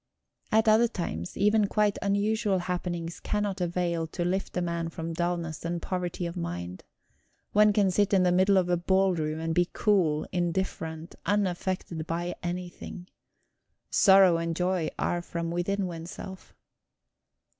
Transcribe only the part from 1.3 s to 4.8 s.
even quite unusual happenings cannot avail to lift a